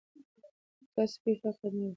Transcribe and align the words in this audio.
که 0.79 0.85
کسب 0.95 1.19
وي 1.25 1.33
نو 1.41 1.49
فقر 1.57 1.71
نه 1.79 1.83
وي. 1.87 1.89